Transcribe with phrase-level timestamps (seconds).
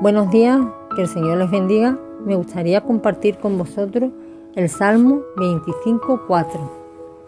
[0.00, 0.60] Buenos días,
[0.96, 1.98] que el Señor les bendiga.
[2.24, 4.10] Me gustaría compartir con vosotros
[4.54, 6.46] el Salmo 25.4,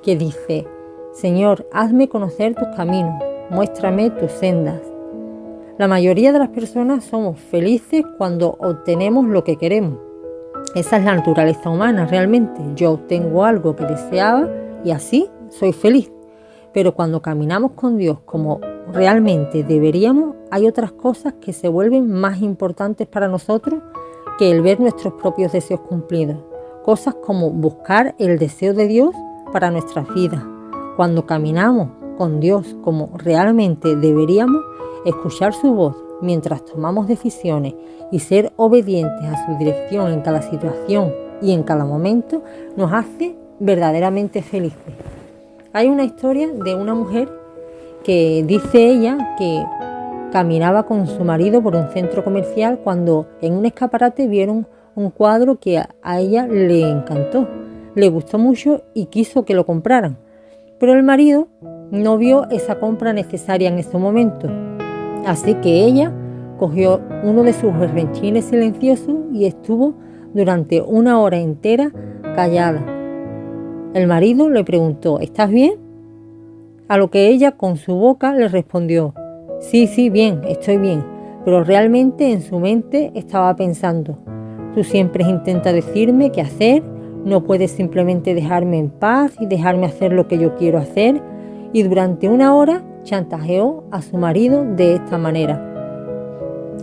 [0.03, 0.67] que dice,
[1.13, 4.81] Señor, hazme conocer tus caminos, muéstrame tus sendas.
[5.79, 9.99] La mayoría de las personas somos felices cuando obtenemos lo que queremos.
[10.75, 12.61] Esa es la naturaleza humana realmente.
[12.75, 14.49] Yo obtengo algo que deseaba
[14.85, 16.11] y así soy feliz.
[16.73, 18.61] Pero cuando caminamos con Dios como
[18.93, 23.83] realmente deberíamos, hay otras cosas que se vuelven más importantes para nosotros
[24.39, 26.39] que el ver nuestros propios deseos cumplidos.
[26.85, 29.15] Cosas como buscar el deseo de Dios
[29.53, 30.43] para nuestras vidas.
[30.97, 34.63] Cuando caminamos con Dios como realmente deberíamos,
[35.05, 37.75] escuchar su voz mientras tomamos decisiones
[38.11, 42.43] y ser obedientes a su dirección en cada situación y en cada momento,
[42.77, 44.95] nos hace verdaderamente felices.
[45.73, 47.29] Hay una historia de una mujer
[48.05, 49.65] que dice ella que
[50.35, 55.61] caminaba con su marido por un centro comercial cuando en un escaparate vieron un cuadro
[55.61, 57.49] que a ella le encantó,
[57.95, 60.19] le gustó mucho y quiso que lo compraran.
[60.81, 61.47] Pero el marido
[61.93, 64.49] no vio esa compra necesaria en ese momento.
[65.25, 66.13] Así que ella
[66.59, 69.95] cogió uno de sus berrenchines silenciosos y estuvo
[70.33, 71.93] durante una hora entera
[72.35, 72.85] callada.
[73.95, 75.75] El marido le preguntó, ¿estás bien?
[76.89, 79.15] A lo que ella con su boca le respondió,
[79.71, 81.05] sí, sí, bien, estoy bien,
[81.45, 84.19] pero realmente en su mente estaba pensando,
[84.75, 86.83] tú siempre intentas decirme qué hacer,
[87.25, 91.21] no puedes simplemente dejarme en paz y dejarme hacer lo que yo quiero hacer,
[91.73, 95.71] y durante una hora chantajeó a su marido de esta manera.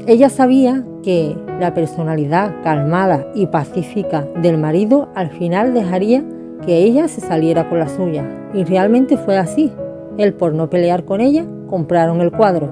[0.07, 6.23] Ella sabía que la personalidad calmada y pacífica del marido al final dejaría
[6.65, 9.71] que ella se saliera con la suya, y realmente fue así.
[10.17, 12.69] Él, por no pelear con ella, compraron el cuadro.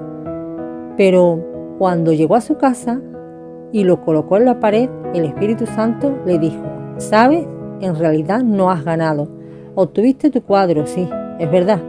[0.96, 3.00] Pero cuando llegó a su casa
[3.72, 6.62] y lo colocó en la pared, el Espíritu Santo le dijo,
[6.98, 7.46] ¿sabes?
[7.80, 9.28] En realidad no has ganado.
[9.74, 11.08] Obtuviste tu cuadro, sí,
[11.38, 11.80] es verdad,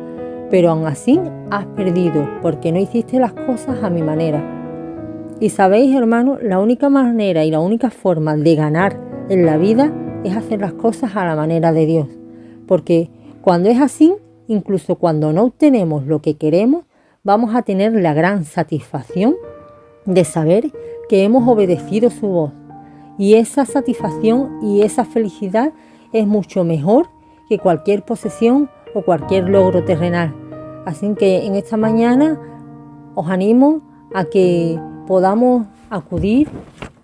[0.50, 1.20] pero aún así
[1.50, 4.42] has perdido porque no hiciste las cosas a mi manera.
[5.42, 9.92] Y sabéis, hermano, la única manera y la única forma de ganar en la vida
[10.24, 12.08] es hacer las cosas a la manera de Dios.
[12.68, 13.10] Porque
[13.42, 14.14] cuando es así,
[14.48, 16.84] incluso cuando no obtenemos lo que queremos,
[17.24, 19.36] vamos a tener la gran satisfacción
[20.06, 20.72] de saber
[21.08, 22.52] que hemos obedecido su voz.
[23.18, 25.74] Y esa satisfacción y esa felicidad
[26.14, 27.10] es mucho mejor
[27.48, 30.34] que cualquier posesión o cualquier logro terrenal.
[30.86, 32.40] Así que en esta mañana
[33.14, 33.82] os animo
[34.14, 36.50] a que podamos acudir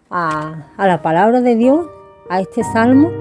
[0.10, 1.86] a, la palabra de Dios,
[2.30, 3.12] a este salmo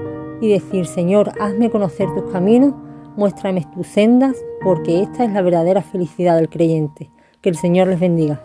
[0.41, 2.73] y decir, Señor, hazme conocer tus caminos
[3.17, 7.09] muéstrame tus sendas, porque esta es la verdadera felicidad del creyente.
[7.41, 8.41] Que el Señor les bendiga.